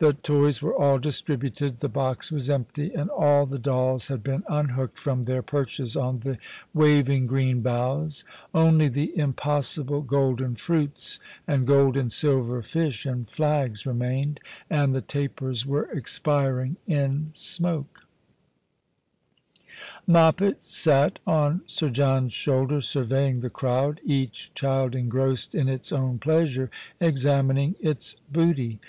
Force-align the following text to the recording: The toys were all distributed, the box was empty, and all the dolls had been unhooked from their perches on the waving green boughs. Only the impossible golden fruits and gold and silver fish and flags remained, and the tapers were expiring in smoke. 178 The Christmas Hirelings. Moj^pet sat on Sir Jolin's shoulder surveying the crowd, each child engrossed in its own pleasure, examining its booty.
The 0.00 0.12
toys 0.12 0.60
were 0.60 0.74
all 0.76 0.98
distributed, 0.98 1.78
the 1.78 1.88
box 1.88 2.32
was 2.32 2.50
empty, 2.50 2.92
and 2.92 3.08
all 3.10 3.46
the 3.46 3.60
dolls 3.60 4.08
had 4.08 4.24
been 4.24 4.42
unhooked 4.48 4.98
from 4.98 5.22
their 5.22 5.40
perches 5.40 5.94
on 5.94 6.18
the 6.18 6.36
waving 6.74 7.28
green 7.28 7.60
boughs. 7.60 8.24
Only 8.52 8.88
the 8.88 9.16
impossible 9.16 10.00
golden 10.00 10.56
fruits 10.56 11.20
and 11.46 11.64
gold 11.64 11.96
and 11.96 12.10
silver 12.10 12.60
fish 12.60 13.06
and 13.06 13.30
flags 13.30 13.86
remained, 13.86 14.40
and 14.68 14.96
the 14.96 15.00
tapers 15.00 15.64
were 15.64 15.88
expiring 15.92 16.76
in 16.88 17.30
smoke. 17.34 18.00
178 20.06 20.26
The 20.26 20.54
Christmas 20.60 20.72
Hirelings. 20.74 20.74
Moj^pet 20.74 20.74
sat 20.74 21.18
on 21.24 21.60
Sir 21.66 21.88
Jolin's 21.88 22.32
shoulder 22.32 22.80
surveying 22.80 23.40
the 23.42 23.48
crowd, 23.48 24.00
each 24.04 24.52
child 24.54 24.96
engrossed 24.96 25.54
in 25.54 25.68
its 25.68 25.92
own 25.92 26.18
pleasure, 26.18 26.68
examining 27.00 27.76
its 27.80 28.16
booty. 28.32 28.80